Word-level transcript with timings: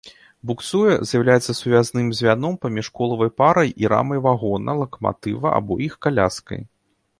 Буксуе 0.51 0.93
з'яўляецца 1.09 1.53
сувязным 1.59 2.07
звяном 2.21 2.57
паміж 2.63 2.89
колавай 3.01 3.31
парай 3.43 3.69
і 3.83 3.93
рамай 3.95 4.19
вагона, 4.31 4.77
лакаматыва 4.83 5.47
або 5.61 5.81
іх 5.89 5.93
каляскай. 6.07 6.61